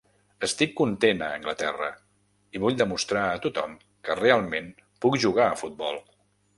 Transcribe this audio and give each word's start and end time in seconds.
Estic 0.45 0.71
content 0.79 1.21
a 1.25 1.27
Anglaterra 1.41 1.91
i 2.59 2.63
vull 2.65 2.81
demostrar 2.81 3.29
a 3.35 3.39
tothom 3.47 3.79
que 4.09 4.19
realment 4.25 4.77
puc 5.05 5.23
jugar 5.29 5.51
a 5.51 5.57
futbol. 5.65 6.07